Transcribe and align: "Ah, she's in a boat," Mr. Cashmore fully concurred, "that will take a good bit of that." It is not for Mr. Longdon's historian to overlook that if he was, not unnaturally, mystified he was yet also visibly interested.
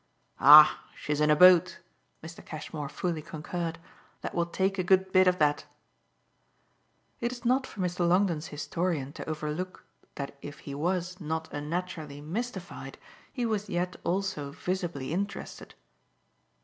"Ah, 0.39 0.83
she's 0.97 1.21
in 1.21 1.29
a 1.29 1.35
boat," 1.35 1.77
Mr. 2.23 2.43
Cashmore 2.43 2.89
fully 2.89 3.21
concurred, 3.21 3.77
"that 4.21 4.33
will 4.33 4.47
take 4.47 4.79
a 4.79 4.83
good 4.83 5.11
bit 5.11 5.27
of 5.27 5.37
that." 5.37 5.65
It 7.19 7.31
is 7.31 7.45
not 7.45 7.67
for 7.67 7.81
Mr. 7.81 8.09
Longdon's 8.09 8.47
historian 8.47 9.13
to 9.13 9.29
overlook 9.29 9.85
that 10.15 10.35
if 10.41 10.61
he 10.61 10.73
was, 10.73 11.19
not 11.21 11.53
unnaturally, 11.53 12.19
mystified 12.19 12.97
he 13.31 13.45
was 13.45 13.69
yet 13.69 13.95
also 14.03 14.49
visibly 14.49 15.13
interested. 15.13 15.75